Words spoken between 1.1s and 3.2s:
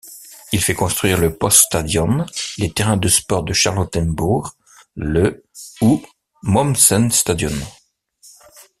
le Poststadion, les terrains de